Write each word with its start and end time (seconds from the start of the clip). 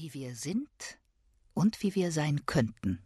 Wie 0.00 0.14
wir 0.14 0.36
sind 0.36 0.68
und 1.54 1.82
wie 1.82 1.96
wir 1.96 2.12
sein 2.12 2.46
könnten. 2.46 3.00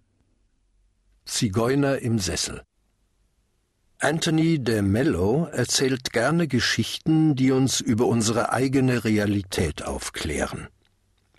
Zigeuner 1.24 2.00
im 2.00 2.18
Sessel. 2.18 2.60
Anthony 3.98 4.62
de 4.62 4.82
Mello 4.82 5.46
erzählt 5.46 6.12
gerne 6.12 6.48
Geschichten, 6.48 7.34
die 7.34 7.50
uns 7.50 7.80
über 7.80 8.04
unsere 8.08 8.52
eigene 8.52 9.04
Realität 9.04 9.82
aufklären. 9.82 10.68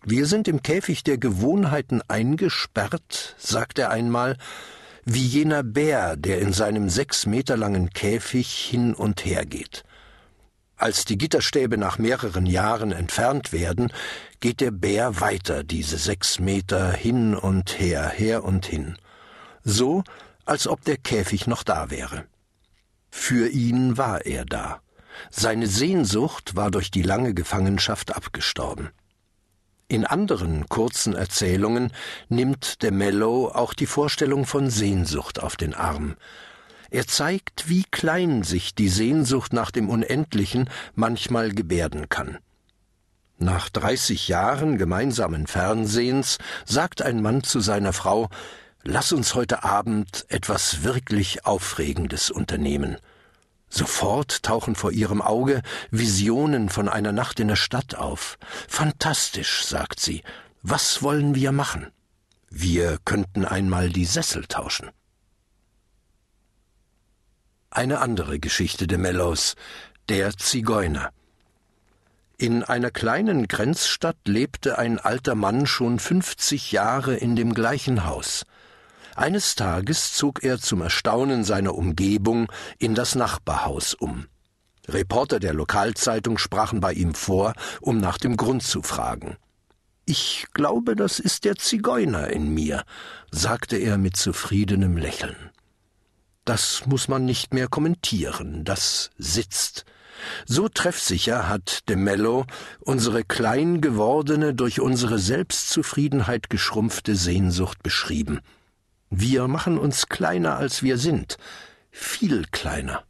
Wir 0.03 0.25
sind 0.25 0.47
im 0.47 0.63
Käfig 0.63 1.03
der 1.03 1.19
Gewohnheiten 1.19 2.01
eingesperrt, 2.07 3.35
sagt 3.37 3.77
er 3.77 3.91
einmal, 3.91 4.39
wie 5.05 5.27
jener 5.27 5.61
Bär, 5.61 6.17
der 6.17 6.39
in 6.39 6.51
seinem 6.51 6.89
sechs 6.89 7.27
Meter 7.27 7.57
langen 7.57 7.91
Käfig 7.91 8.47
hin 8.51 8.95
und 8.95 9.23
her 9.23 9.45
geht. 9.45 9.83
Als 10.83 11.05
die 11.05 11.17
Gitterstäbe 11.17 11.77
nach 11.77 11.97
mehreren 11.97 12.45
Jahren 12.45 12.91
entfernt 12.91 13.53
werden, 13.53 13.93
geht 14.41 14.59
der 14.59 14.71
Bär 14.71 15.21
weiter 15.21 15.63
diese 15.63 15.97
sechs 15.97 16.39
Meter 16.39 16.91
hin 16.91 17.35
und 17.35 17.79
her, 17.79 18.09
her 18.09 18.43
und 18.43 18.65
hin. 18.65 18.97
So, 19.63 20.03
als 20.43 20.67
ob 20.67 20.83
der 20.83 20.97
Käfig 20.97 21.47
noch 21.47 21.63
da 21.63 21.89
wäre. 21.89 22.25
Für 23.09 23.47
ihn 23.47 23.97
war 23.97 24.25
er 24.25 24.43
da. 24.43 24.81
Seine 25.31 25.67
Sehnsucht 25.67 26.57
war 26.57 26.69
durch 26.69 26.91
die 26.91 27.01
lange 27.01 27.33
Gefangenschaft 27.33 28.13
abgestorben. 28.13 28.89
In 29.87 30.05
anderen 30.05 30.67
kurzen 30.67 31.15
Erzählungen 31.15 31.93
nimmt 32.27 32.83
de 32.83 32.91
Mello 32.91 33.47
auch 33.47 33.73
die 33.73 33.85
Vorstellung 33.85 34.45
von 34.45 34.69
Sehnsucht 34.69 35.41
auf 35.41 35.55
den 35.55 35.75
Arm. 35.75 36.17
Er 36.93 37.07
zeigt, 37.07 37.69
wie 37.69 37.85
klein 37.89 38.43
sich 38.43 38.75
die 38.75 38.87
Sehnsucht 38.87 39.51
nach 39.51 39.71
dem 39.71 39.89
Unendlichen 39.89 40.69
manchmal 40.93 41.51
gebärden 41.51 42.07
kann. 42.07 42.37
Nach 43.39 43.67
dreißig 43.69 44.27
Jahren 44.27 44.77
gemeinsamen 44.77 45.47
Fernsehens 45.47 46.37
sagt 46.65 47.01
ein 47.01 47.19
Mann 47.19 47.41
zu 47.41 47.61
seiner 47.61 47.93
Frau 47.93 48.29
Lass 48.83 49.11
uns 49.11 49.33
heute 49.33 49.63
Abend 49.63 50.25
etwas 50.27 50.83
wirklich 50.83 51.47
Aufregendes 51.47 52.29
unternehmen. 52.29 52.97
Sofort 53.69 54.43
tauchen 54.43 54.75
vor 54.75 54.91
ihrem 54.91 55.23
Auge 55.23 55.63
Visionen 55.89 56.69
von 56.69 56.87
einer 56.87 57.11
Nacht 57.11 57.39
in 57.39 57.47
der 57.47 57.55
Stadt 57.55 57.95
auf. 57.95 58.37
Fantastisch, 58.67 59.65
sagt 59.65 59.99
sie. 59.99 60.21
Was 60.61 61.01
wollen 61.01 61.33
wir 61.33 61.53
machen? 61.53 61.87
Wir 62.51 62.99
könnten 63.03 63.45
einmal 63.45 63.89
die 63.89 64.05
Sessel 64.05 64.45
tauschen. 64.45 64.91
Eine 67.75 68.01
andere 68.01 68.37
Geschichte 68.39 68.85
de 68.85 68.99
Mellows, 68.99 69.55
der 70.07 70.37
Zigeuner. 70.37 71.09
In 72.37 72.63
einer 72.63 72.91
kleinen 72.91 73.47
Grenzstadt 73.47 74.17
lebte 74.27 74.77
ein 74.77 74.99
alter 74.99 75.33
Mann 75.33 75.65
schon 75.65 75.97
fünfzig 75.97 76.71
Jahre 76.71 77.15
in 77.15 77.35
dem 77.35 77.55
gleichen 77.55 78.05
Haus. 78.05 78.45
Eines 79.15 79.55
Tages 79.55 80.13
zog 80.13 80.43
er 80.43 80.59
zum 80.59 80.81
Erstaunen 80.81 81.43
seiner 81.43 81.73
Umgebung 81.73 82.51
in 82.77 82.93
das 82.93 83.15
Nachbarhaus 83.15 83.95
um. 83.95 84.27
Reporter 84.87 85.39
der 85.39 85.55
Lokalzeitung 85.55 86.37
sprachen 86.37 86.79
bei 86.79 86.93
ihm 86.93 87.15
vor, 87.15 87.53
um 87.81 87.97
nach 87.97 88.19
dem 88.19 88.37
Grund 88.37 88.61
zu 88.61 88.83
fragen. 88.83 89.37
Ich 90.05 90.45
glaube, 90.53 90.95
das 90.95 91.17
ist 91.17 91.43
der 91.43 91.55
Zigeuner 91.55 92.27
in 92.27 92.53
mir, 92.53 92.83
sagte 93.31 93.77
er 93.77 93.97
mit 93.97 94.15
zufriedenem 94.15 94.95
Lächeln. 94.95 95.49
Das 96.45 96.85
muss 96.85 97.07
man 97.07 97.25
nicht 97.25 97.53
mehr 97.53 97.67
kommentieren, 97.67 98.65
das 98.65 99.11
sitzt. 99.17 99.85
So 100.45 100.69
treffsicher 100.69 101.47
hat 101.47 101.87
de 101.89 101.95
Mello 101.95 102.45
unsere 102.79 103.23
klein 103.23 103.81
gewordene, 103.81 104.53
durch 104.53 104.79
unsere 104.79 105.19
Selbstzufriedenheit 105.19 106.49
geschrumpfte 106.49 107.15
Sehnsucht 107.15 107.81
beschrieben. 107.83 108.39
Wir 109.09 109.47
machen 109.47 109.77
uns 109.77 110.07
kleiner, 110.07 110.57
als 110.57 110.81
wir 110.83 110.97
sind, 110.97 111.37
viel 111.91 112.45
kleiner. 112.51 113.03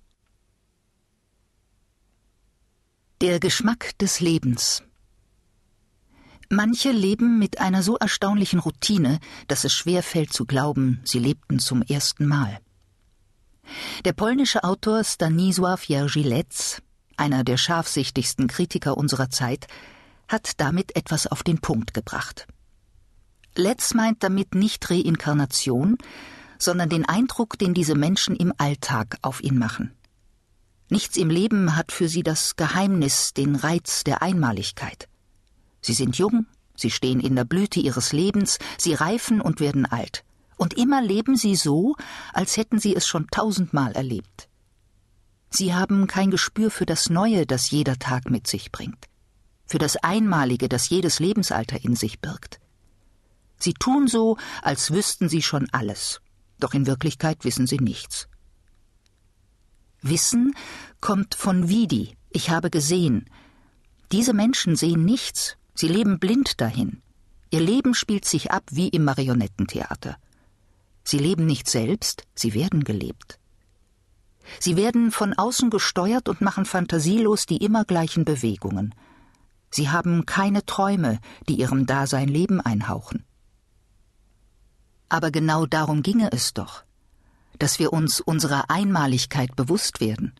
Der 3.22 3.40
Geschmack 3.40 3.98
des 4.00 4.20
Lebens. 4.20 4.84
Manche 6.50 6.92
leben 6.92 7.40
mit 7.40 7.60
einer 7.60 7.82
so 7.82 7.98
erstaunlichen 7.98 8.60
Routine, 8.60 9.20
dass 9.48 9.64
es 9.64 9.74
schwer 9.74 10.04
fällt 10.04 10.34
zu 10.34 10.46
glauben, 10.46 11.02
sie 11.04 11.20
lebten 11.20 11.60
zum 11.60 11.82
ersten 11.82 12.28
Mal. 12.28 12.60
Der 14.06 14.14
polnische 14.14 14.64
Autor 14.64 15.02
Stanisław 15.02 15.88
Jerzy 15.88 16.46
einer 17.16 17.44
der 17.44 17.58
scharfsichtigsten 17.58 18.48
Kritiker 18.48 18.98
unserer 18.98 19.30
Zeit, 19.30 19.68
hat 20.28 20.60
damit 20.60 20.96
etwas 20.96 21.28
auf 21.28 21.44
den 21.44 21.60
Punkt 21.60 21.94
gebracht. 21.94 22.48
Letz 23.56 23.94
meint 23.94 24.24
damit 24.24 24.56
nicht 24.56 24.90
Reinkarnation, 24.90 25.98
sondern 26.58 26.90
den 26.90 27.06
Eindruck, 27.06 27.58
den 27.58 27.74
diese 27.74 27.96
Menschen 27.96 28.36
im 28.36 28.54
Alltag 28.58 29.18
auf 29.22 29.44
ihn 29.44 29.58
machen. 29.58 29.94
Nichts 30.90 31.18
im 31.18 31.30
Leben 31.30 31.76
hat 31.76 31.92
für 31.92 32.08
sie 32.08 32.24
das 32.24 32.56
Geheimnis, 32.56 33.34
den 33.34 33.56
Reiz 33.56 34.04
der 34.04 34.22
Einmaligkeit. 34.22 35.08
Sie 35.82 35.94
sind 35.94 36.18
jung, 36.18 36.46
sie 36.76 36.92
stehen 36.92 37.20
in 37.20 37.36
der 37.36 37.46
Blüte 37.46 37.80
ihres 37.80 38.12
Lebens, 38.14 38.60
sie 38.78 38.94
reifen 38.94 39.42
und 39.42 39.60
werden 39.60 39.86
alt. 39.86 40.24
Und 40.58 40.74
immer 40.76 41.02
leben 41.02 41.36
sie 41.36 41.56
so, 41.56 41.96
als 42.34 42.58
hätten 42.58 42.80
sie 42.80 42.96
es 42.96 43.08
schon 43.08 43.28
tausendmal 43.28 43.94
erlebt. 43.94 44.48
Sie 45.50 45.74
haben 45.74 46.08
kein 46.08 46.32
Gespür 46.32 46.72
für 46.72 46.86
das 46.86 47.10
Neue, 47.10 47.46
das 47.46 47.70
jeder 47.70 48.00
Tag 48.00 48.30
mit 48.30 48.48
sich 48.48 48.72
bringt, 48.72 49.06
für 49.66 49.78
das 49.78 49.98
Einmalige, 49.98 50.68
das 50.68 50.90
jedes 50.90 51.20
Lebensalter 51.20 51.84
in 51.84 51.96
sich 51.96 52.20
birgt. 52.20 52.60
Sie 53.60 53.74
tun 53.74 54.08
so, 54.08 54.38
als 54.62 54.92
wüssten 54.92 55.30
sie 55.30 55.42
schon 55.42 55.70
alles, 55.72 56.22
doch 56.60 56.74
in 56.74 56.88
Wirklichkeit 56.88 57.46
wissen 57.46 57.68
sie 57.68 57.78
nichts. 57.78 58.28
Wissen 60.02 60.56
kommt 61.02 61.36
von 61.36 61.70
Vidi, 61.70 62.18
ich 62.30 62.50
habe 62.50 62.70
gesehen. 62.70 63.30
Diese 64.12 64.34
Menschen 64.34 64.76
sehen 64.76 65.06
nichts, 65.06 65.56
sie 65.76 65.88
leben 65.88 66.20
blind 66.20 66.60
dahin. 66.60 67.02
Ihr 67.52 67.62
Leben 67.62 67.94
spielt 67.94 68.26
sich 68.26 68.52
ab 68.52 68.64
wie 68.72 68.90
im 68.90 69.04
Marionettentheater. 69.04 70.18
Sie 71.04 71.18
leben 71.18 71.46
nicht 71.46 71.70
selbst, 71.70 72.24
sie 72.34 72.54
werden 72.54 72.84
gelebt. 72.84 73.40
Sie 74.60 74.76
werden 74.78 75.12
von 75.12 75.34
außen 75.34 75.70
gesteuert 75.70 76.30
und 76.30 76.42
machen 76.42 76.66
fantasielos 76.66 77.46
die 77.46 77.58
immer 77.58 77.86
gleichen 77.86 78.26
Bewegungen. 78.26 78.94
Sie 79.70 79.90
haben 79.90 80.26
keine 80.26 80.66
Träume, 80.66 81.20
die 81.48 81.56
ihrem 81.56 81.86
Dasein 81.86 82.28
Leben 82.28 82.62
einhauchen. 82.62 83.26
Aber 85.10 85.32
genau 85.32 85.66
darum 85.66 86.04
ginge 86.04 86.32
es 86.32 86.54
doch, 86.54 86.84
dass 87.60 87.80
wir 87.80 87.94
uns 87.94 88.20
unserer 88.20 88.70
Einmaligkeit 88.70 89.56
bewusst 89.56 90.00
werden, 90.00 90.34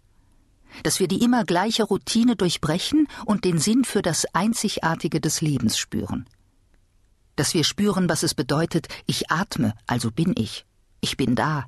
dass 0.84 1.00
wir 1.00 1.08
die 1.08 1.24
immer 1.24 1.44
gleiche 1.44 1.84
Routine 1.84 2.36
durchbrechen 2.36 3.08
und 3.26 3.46
den 3.46 3.60
Sinn 3.60 3.84
für 3.86 4.02
das 4.02 4.26
Einzigartige 4.34 5.22
des 5.22 5.42
Lebens 5.42 5.78
spüren, 5.78 6.26
dass 7.36 7.54
wir 7.54 7.64
spüren, 7.64 8.10
was 8.10 8.24
es 8.24 8.34
bedeutet, 8.34 8.88
ich 9.06 9.32
atme, 9.32 9.74
also 9.88 10.12
bin 10.12 10.34
ich, 10.38 10.66
ich 11.02 11.18
bin 11.18 11.36
da, 11.36 11.66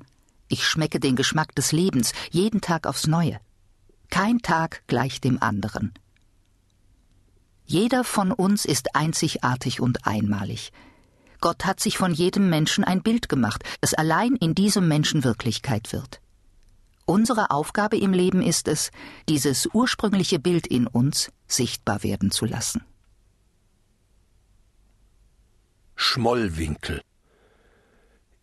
ich 0.48 0.66
schmecke 0.66 1.00
den 1.00 1.16
Geschmack 1.16 1.54
des 1.54 1.72
Lebens 1.72 2.12
jeden 2.30 2.60
Tag 2.60 2.86
aufs 2.86 3.06
neue. 3.06 3.40
Kein 4.10 4.38
Tag 4.40 4.82
gleich 4.86 5.20
dem 5.20 5.42
anderen. 5.42 5.92
Jeder 7.64 8.04
von 8.04 8.30
uns 8.30 8.64
ist 8.64 8.94
einzigartig 8.94 9.80
und 9.80 10.06
einmalig, 10.06 10.72
Gott 11.40 11.64
hat 11.64 11.80
sich 11.80 11.98
von 11.98 12.12
jedem 12.14 12.48
Menschen 12.48 12.84
ein 12.84 13.02
Bild 13.02 13.28
gemacht, 13.28 13.62
das 13.80 13.94
allein 13.94 14.36
in 14.36 14.54
diesem 14.54 14.88
Menschen 14.88 15.24
Wirklichkeit 15.24 15.92
wird. 15.92 16.20
Unsere 17.04 17.50
Aufgabe 17.50 17.96
im 17.98 18.12
Leben 18.12 18.42
ist 18.42 18.68
es, 18.68 18.90
dieses 19.28 19.68
ursprüngliche 19.72 20.38
Bild 20.38 20.66
in 20.66 20.86
uns 20.86 21.30
sichtbar 21.46 22.02
werden 22.02 22.30
zu 22.30 22.46
lassen. 22.46 22.84
Schmollwinkel 25.98 27.00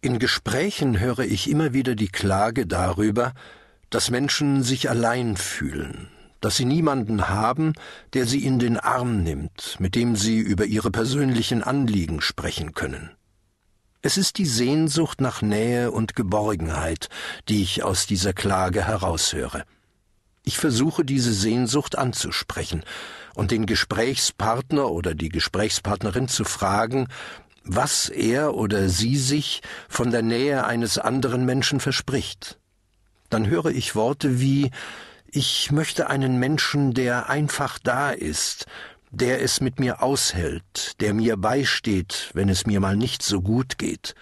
In 0.01 0.17
Gesprächen 0.17 1.00
höre 1.00 1.19
ich 1.19 1.47
immer 1.47 1.71
wieder 1.71 1.94
die 1.94 2.07
Klage 2.07 2.65
darüber, 2.65 3.33
dass 3.91 4.09
Menschen 4.09 4.63
sich 4.63 4.89
allein 4.89 5.38
fühlen, 5.38 6.09
dass 6.41 6.57
sie 6.57 6.65
niemanden 6.65 7.29
haben, 7.29 7.73
der 8.13 8.25
sie 8.25 8.44
in 8.44 8.57
den 8.57 8.77
Arm 8.77 9.21
nimmt, 9.21 9.79
mit 9.79 9.94
dem 9.94 10.15
sie 10.15 10.39
über 10.39 10.65
ihre 10.65 10.89
persönlichen 10.89 11.61
Anliegen 11.61 12.21
sprechen 12.21 12.73
können. 12.73 13.11
Es 14.01 14.17
ist 14.17 14.39
die 14.39 14.47
Sehnsucht 14.47 15.21
nach 15.21 15.44
Nähe 15.44 15.91
und 15.91 16.15
Geborgenheit, 16.15 17.07
die 17.50 17.61
ich 17.61 17.83
aus 17.83 18.07
dieser 18.07 18.33
Klage 18.33 18.88
heraushöre. 18.88 19.63
Ich 20.44 20.57
versuche 20.57 21.05
diese 21.05 21.33
Sehnsucht 21.33 21.97
anzusprechen 21.97 22.83
und 23.33 23.51
den 23.51 23.65
Gesprächspartner 23.65 24.91
oder 24.91 25.15
die 25.15 25.29
Gesprächspartnerin 25.29 26.27
zu 26.27 26.44
fragen, 26.44 27.07
was 27.63 28.10
er 28.10 28.56
oder 28.56 28.89
sie 28.89 29.18
sich 29.18 29.62
von 29.88 30.12
der 30.12 30.21
Nähe 30.21 30.65
eines 30.65 30.98
anderen 30.98 31.45
Menschen 31.45 31.80
verspricht. 31.80 32.60
Dann 33.30 33.48
höre 33.48 33.68
ich 33.68 33.95
Worte 33.95 34.39
wie 34.39 34.71
ich 35.36 35.71
möchte 35.71 36.12
einen 36.12 36.38
Menschen, 36.38 36.94
der 36.94 37.27
einfach 37.27 37.80
da 37.80 38.12
ist, 38.12 38.68
der 39.10 39.42
es 39.42 39.62
mit 39.62 39.80
mir 39.80 40.04
aushält, 40.04 41.00
der 41.01 41.15
mir 41.15 41.38
beisteht, 41.38 42.30
wenn 42.33 42.50
es 42.50 42.68
mir 42.68 42.80
mal 42.80 42.95
nicht 42.95 43.24
so 43.24 43.42
gut 43.42 43.80
geht, 43.80 44.13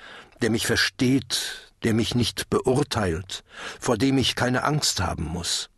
der 0.42 0.50
mich 0.50 0.66
versteht, 0.66 1.74
der 1.84 1.94
mich 1.94 2.16
nicht 2.16 2.50
beurteilt, 2.50 3.44
vor 3.80 3.98
dem 3.98 4.18
ich 4.18 4.36
keine 4.36 4.64
Angst 4.64 5.02
haben 5.02 5.26
muss. 5.26 5.70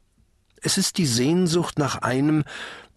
Es 0.62 0.77
ist 0.77 0.98
die 0.98 1.06
Sehnsucht 1.06 1.80
nach 1.80 2.04
einem, 2.04 2.44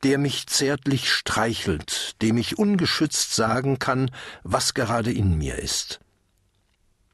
der 0.03 0.19
mich 0.19 0.47
zärtlich 0.47 1.13
streichelt, 1.13 2.21
dem 2.23 2.37
ich 2.37 2.59
ungeschützt 2.59 3.35
sagen 3.35 3.79
kann, 3.79 4.11
was 4.43 4.75
gerade 4.75 5.13
in 5.13 5.37
mir 5.37 5.59
ist. 5.59 6.01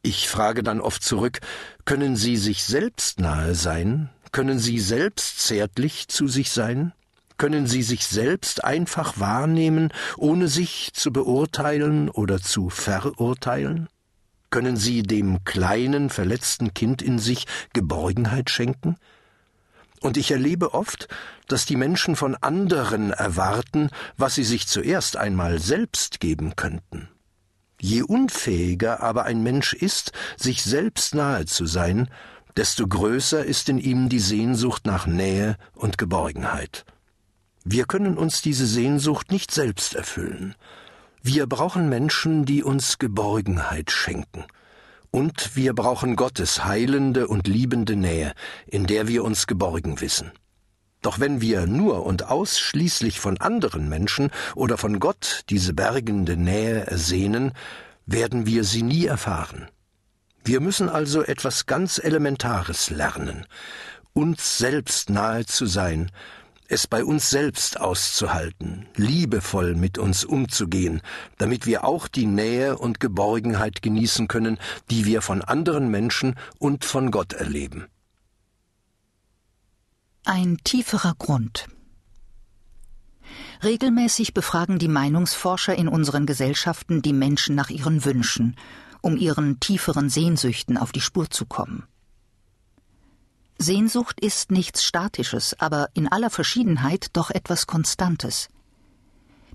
Ich 0.02 0.28
frage 0.28 0.62
dann 0.62 0.80
oft 0.80 1.02
zurück, 1.02 1.40
können 1.84 2.16
Sie 2.16 2.36
sich 2.36 2.64
selbst 2.64 3.20
nahe 3.20 3.54
sein? 3.54 4.10
Können 4.32 4.58
Sie 4.58 4.80
selbst 4.80 5.40
zärtlich 5.40 6.08
zu 6.08 6.26
sich 6.26 6.50
sein? 6.50 6.92
Können 7.36 7.66
Sie 7.66 7.82
sich 7.82 8.06
selbst 8.06 8.64
einfach 8.64 9.18
wahrnehmen, 9.20 9.92
ohne 10.16 10.48
sich 10.48 10.90
zu 10.92 11.12
beurteilen 11.12 12.08
oder 12.08 12.40
zu 12.40 12.68
verurteilen? 12.68 13.88
Können 14.50 14.76
Sie 14.76 15.02
dem 15.02 15.44
kleinen, 15.44 16.10
verletzten 16.10 16.74
Kind 16.74 17.00
in 17.00 17.18
sich 17.18 17.46
Geborgenheit 17.72 18.50
schenken? 18.50 18.96
Und 20.02 20.16
ich 20.16 20.32
erlebe 20.32 20.74
oft, 20.74 21.08
dass 21.46 21.64
die 21.64 21.76
Menschen 21.76 22.16
von 22.16 22.34
anderen 22.34 23.12
erwarten, 23.12 23.88
was 24.16 24.34
sie 24.34 24.44
sich 24.44 24.66
zuerst 24.66 25.16
einmal 25.16 25.60
selbst 25.60 26.18
geben 26.18 26.56
könnten. 26.56 27.08
Je 27.80 28.02
unfähiger 28.02 29.00
aber 29.00 29.24
ein 29.24 29.42
Mensch 29.42 29.72
ist, 29.72 30.12
sich 30.36 30.62
selbst 30.62 31.14
nahe 31.14 31.46
zu 31.46 31.66
sein, 31.66 32.08
desto 32.56 32.86
größer 32.86 33.44
ist 33.44 33.68
in 33.68 33.78
ihm 33.78 34.08
die 34.08 34.18
Sehnsucht 34.18 34.86
nach 34.86 35.06
Nähe 35.06 35.56
und 35.72 35.98
Geborgenheit. 35.98 36.84
Wir 37.64 37.84
können 37.84 38.18
uns 38.18 38.42
diese 38.42 38.66
Sehnsucht 38.66 39.30
nicht 39.30 39.52
selbst 39.52 39.94
erfüllen. 39.94 40.56
Wir 41.22 41.46
brauchen 41.46 41.88
Menschen, 41.88 42.44
die 42.44 42.64
uns 42.64 42.98
Geborgenheit 42.98 43.92
schenken. 43.92 44.44
Und 45.12 45.56
wir 45.56 45.74
brauchen 45.74 46.16
Gottes 46.16 46.64
heilende 46.64 47.28
und 47.28 47.46
liebende 47.46 47.96
Nähe, 47.96 48.32
in 48.66 48.86
der 48.86 49.08
wir 49.08 49.24
uns 49.24 49.46
geborgen 49.46 50.00
wissen. 50.00 50.32
Doch 51.02 51.20
wenn 51.20 51.42
wir 51.42 51.66
nur 51.66 52.06
und 52.06 52.30
ausschließlich 52.30 53.20
von 53.20 53.36
anderen 53.36 53.90
Menschen 53.90 54.30
oder 54.54 54.78
von 54.78 55.00
Gott 55.00 55.42
diese 55.50 55.74
bergende 55.74 56.38
Nähe 56.38 56.86
ersehnen, 56.86 57.52
werden 58.06 58.46
wir 58.46 58.64
sie 58.64 58.82
nie 58.82 59.04
erfahren. 59.04 59.68
Wir 60.44 60.60
müssen 60.60 60.88
also 60.88 61.22
etwas 61.22 61.66
ganz 61.66 61.98
Elementares 61.98 62.88
lernen, 62.88 63.46
uns 64.14 64.56
selbst 64.56 65.10
nahe 65.10 65.44
zu 65.44 65.66
sein, 65.66 66.10
es 66.68 66.86
bei 66.86 67.04
uns 67.04 67.30
selbst 67.30 67.80
auszuhalten, 67.80 68.86
liebevoll 68.96 69.74
mit 69.74 69.98
uns 69.98 70.24
umzugehen, 70.24 71.02
damit 71.38 71.66
wir 71.66 71.84
auch 71.84 72.08
die 72.08 72.26
Nähe 72.26 72.78
und 72.78 73.00
Geborgenheit 73.00 73.82
genießen 73.82 74.28
können, 74.28 74.58
die 74.90 75.04
wir 75.04 75.22
von 75.22 75.42
anderen 75.42 75.90
Menschen 75.90 76.36
und 76.58 76.84
von 76.84 77.10
Gott 77.10 77.32
erleben. 77.32 77.86
Ein 80.24 80.58
tieferer 80.64 81.14
Grund. 81.18 81.68
Regelmäßig 83.62 84.34
befragen 84.34 84.78
die 84.78 84.88
Meinungsforscher 84.88 85.74
in 85.74 85.88
unseren 85.88 86.26
Gesellschaften 86.26 87.02
die 87.02 87.12
Menschen 87.12 87.54
nach 87.54 87.70
ihren 87.70 88.04
Wünschen, 88.04 88.56
um 89.00 89.16
ihren 89.16 89.60
tieferen 89.60 90.08
Sehnsüchten 90.08 90.76
auf 90.76 90.92
die 90.92 91.00
Spur 91.00 91.30
zu 91.30 91.46
kommen. 91.46 91.84
Sehnsucht 93.62 94.20
ist 94.20 94.50
nichts 94.50 94.84
Statisches, 94.84 95.58
aber 95.58 95.88
in 95.94 96.08
aller 96.08 96.30
Verschiedenheit 96.30 97.06
doch 97.12 97.30
etwas 97.30 97.66
Konstantes. 97.66 98.48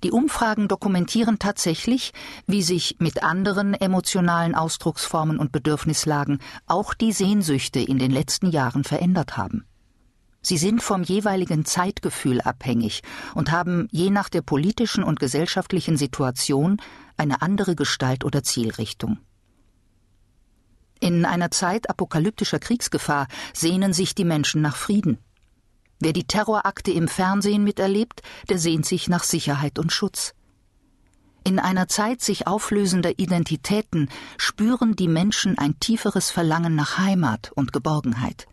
Die 0.04 0.12
Umfragen 0.12 0.68
dokumentieren 0.68 1.40
tatsächlich, 1.40 2.14
wie 2.46 2.62
sich 2.62 2.98
mit 3.00 3.24
anderen 3.24 3.74
emotionalen 3.74 4.56
Ausdrucksformen 4.56 5.40
und 5.40 5.52
Bedürfnislagen 5.52 6.40
auch 6.68 6.94
die 6.94 7.12
Sehnsüchte 7.12 7.80
in 7.80 7.98
den 7.98 8.12
letzten 8.12 8.50
Jahren 8.52 8.84
verändert 8.84 9.38
haben. 9.38 9.66
Sie 10.42 10.58
sind 10.58 10.82
vom 10.82 11.04
jeweiligen 11.04 11.66
Zeitgefühl 11.66 12.42
abhängig 12.42 13.02
und 13.34 13.52
haben 13.52 13.88
je 13.92 14.12
nach 14.12 14.30
der 14.30 14.44
politischen 14.44 15.04
und 15.04 15.20
gesellschaftlichen 15.20 15.98
Situation 15.98 16.78
eine 17.18 17.42
andere 17.42 17.76
Gestalt 17.76 18.24
oder 18.24 18.44
Zielrichtung. 18.44 19.18
In 21.00 21.26
einer 21.26 21.52
Zeit 21.52 21.90
apokalyptischer 21.90 22.60
Kriegsgefahr 22.60 23.28
sehnen 23.54 23.94
sich 23.94 24.16
die 24.16 24.26
Menschen 24.26 24.62
nach 24.62 24.76
Frieden. 24.76 25.20
Wer 26.00 26.14
die 26.14 26.26
Terrorakte 26.26 26.92
im 26.92 27.08
Fernsehen 27.08 27.64
miterlebt, 27.64 28.22
der 28.50 28.60
sehnt 28.60 28.86
sich 28.86 29.08
nach 29.08 29.24
Sicherheit 29.24 29.80
und 29.80 29.92
Schutz. 29.92 30.34
In 31.44 31.60
einer 31.60 31.88
Zeit 31.88 32.22
sich 32.22 32.46
auflösender 32.46 33.20
Identitäten 33.20 34.10
spüren 34.38 34.96
die 34.96 35.08
Menschen 35.08 35.58
ein 35.58 35.80
tieferes 35.80 36.30
Verlangen 36.30 36.76
nach 36.76 36.98
Heimat 36.98 37.52
und 37.56 37.74
Geborgenheit. 37.74 38.48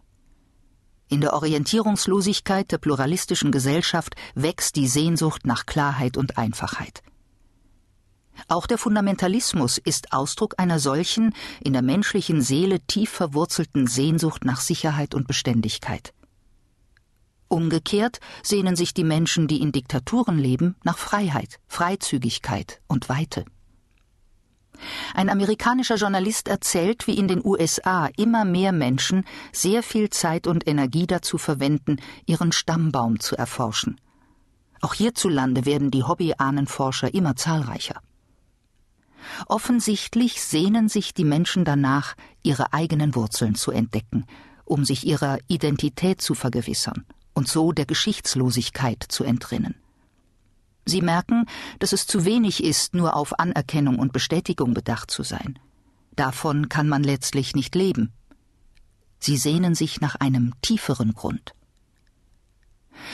In 1.08 1.20
der 1.20 1.34
Orientierungslosigkeit 1.34 2.72
der 2.72 2.78
pluralistischen 2.78 3.52
Gesellschaft 3.52 4.16
wächst 4.34 4.76
die 4.76 4.88
Sehnsucht 4.88 5.46
nach 5.46 5.64
Klarheit 5.64 6.16
und 6.16 6.38
Einfachheit. 6.38 7.03
Auch 8.48 8.66
der 8.66 8.78
Fundamentalismus 8.78 9.78
ist 9.78 10.12
Ausdruck 10.12 10.54
einer 10.58 10.78
solchen, 10.78 11.34
in 11.62 11.72
der 11.72 11.82
menschlichen 11.82 12.42
Seele 12.42 12.80
tief 12.80 13.10
verwurzelten 13.10 13.86
Sehnsucht 13.86 14.44
nach 14.44 14.60
Sicherheit 14.60 15.14
und 15.14 15.26
Beständigkeit. 15.26 16.12
Umgekehrt 17.48 18.20
sehnen 18.42 18.74
sich 18.74 18.94
die 18.94 19.04
Menschen, 19.04 19.46
die 19.46 19.60
in 19.60 19.70
Diktaturen 19.70 20.38
leben, 20.38 20.76
nach 20.82 20.98
Freiheit, 20.98 21.60
Freizügigkeit 21.68 22.80
und 22.88 23.08
Weite. 23.08 23.44
Ein 25.14 25.28
amerikanischer 25.28 25.96
Journalist 25.96 26.48
erzählt, 26.48 27.06
wie 27.06 27.16
in 27.16 27.28
den 27.28 27.44
USA 27.44 28.08
immer 28.16 28.44
mehr 28.44 28.72
Menschen 28.72 29.24
sehr 29.52 29.82
viel 29.82 30.10
Zeit 30.10 30.46
und 30.46 30.66
Energie 30.66 31.06
dazu 31.06 31.38
verwenden, 31.38 31.98
ihren 32.26 32.50
Stammbaum 32.50 33.20
zu 33.20 33.36
erforschen. 33.36 34.00
Auch 34.80 34.94
hierzulande 34.94 35.64
werden 35.64 35.90
die 35.90 36.02
Hobbyahnenforscher 36.02 37.14
immer 37.14 37.36
zahlreicher. 37.36 38.00
Offensichtlich 39.46 40.42
sehnen 40.42 40.88
sich 40.88 41.14
die 41.14 41.24
Menschen 41.24 41.64
danach, 41.64 42.14
ihre 42.42 42.72
eigenen 42.72 43.14
Wurzeln 43.14 43.54
zu 43.54 43.70
entdecken, 43.70 44.26
um 44.64 44.84
sich 44.84 45.06
ihrer 45.06 45.38
Identität 45.48 46.20
zu 46.20 46.34
vergewissern 46.34 47.04
und 47.34 47.48
so 47.48 47.72
der 47.72 47.86
Geschichtslosigkeit 47.86 49.04
zu 49.08 49.24
entrinnen. 49.24 49.74
Sie 50.86 51.00
merken, 51.00 51.46
dass 51.78 51.92
es 51.92 52.06
zu 52.06 52.24
wenig 52.24 52.62
ist, 52.62 52.94
nur 52.94 53.16
auf 53.16 53.38
Anerkennung 53.38 53.98
und 53.98 54.12
Bestätigung 54.12 54.74
bedacht 54.74 55.10
zu 55.10 55.22
sein. 55.22 55.58
Davon 56.14 56.68
kann 56.68 56.88
man 56.88 57.02
letztlich 57.02 57.56
nicht 57.56 57.74
leben. 57.74 58.12
Sie 59.18 59.36
sehnen 59.36 59.74
sich 59.74 60.00
nach 60.00 60.16
einem 60.16 60.52
tieferen 60.60 61.14
Grund. 61.14 61.54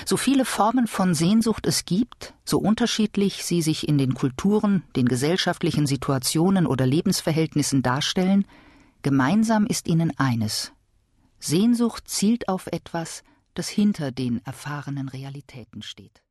So 0.04 0.16
viele 0.16 0.44
Formen 0.44 0.86
von 0.86 1.14
Sehnsucht 1.14 1.66
es 1.66 1.84
gibt, 1.84 2.34
so 2.44 2.58
unterschiedlich 2.58 3.44
sie 3.44 3.62
sich 3.62 3.88
in 3.88 3.98
den 3.98 4.14
Kulturen, 4.14 4.82
den 4.96 5.06
gesellschaftlichen 5.06 5.86
Situationen 5.86 6.66
oder 6.66 6.86
Lebensverhältnissen 6.86 7.82
darstellen, 7.82 8.46
gemeinsam 9.02 9.66
ist 9.66 9.88
ihnen 9.88 10.12
eines 10.18 10.72
Sehnsucht 11.40 12.06
zielt 12.06 12.48
auf 12.48 12.66
etwas, 12.66 13.22
das 13.54 13.68
hinter 13.68 14.12
den 14.12 14.44
erfahrenen 14.44 15.08
Realitäten 15.08 15.82
steht. 15.82 16.22